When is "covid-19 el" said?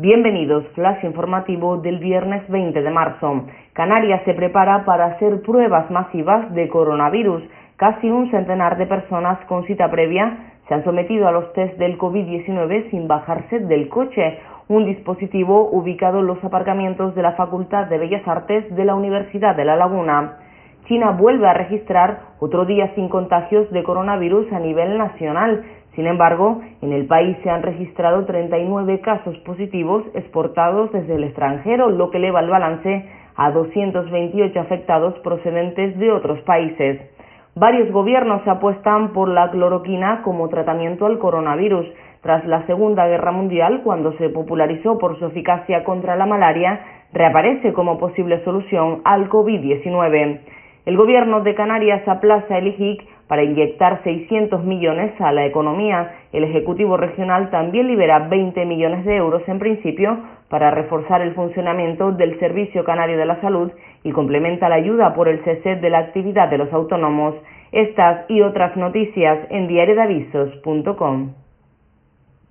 49.28-50.96